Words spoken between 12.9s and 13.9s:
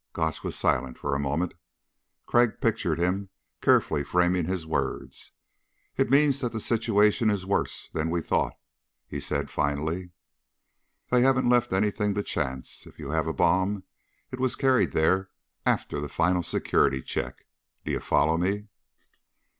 you have a bomb,